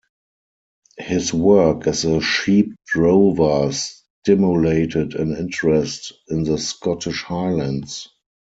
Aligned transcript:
His 0.97 1.31
work 1.31 1.85
as 1.85 2.05
a 2.05 2.21
sheep 2.21 2.73
drover 2.87 3.71
stimulated 3.71 5.13
an 5.13 5.35
interest 5.37 6.13
in 6.27 6.41
the 6.41 6.57
Scottish 6.57 7.21
Highlands. 7.21 8.07